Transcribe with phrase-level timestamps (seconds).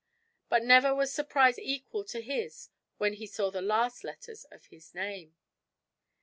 [0.49, 4.95] But never was surprise equal to his when he saw the last letters of his
[4.95, 5.35] name.